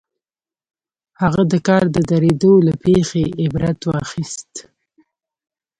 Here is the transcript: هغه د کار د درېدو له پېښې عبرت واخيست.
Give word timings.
هغه 1.21 1.41
د 1.51 1.53
کار 1.67 1.83
د 1.95 1.97
درېدو 2.11 2.53
له 2.67 2.73
پېښې 2.83 3.23
عبرت 3.43 3.79
واخيست. 3.89 4.51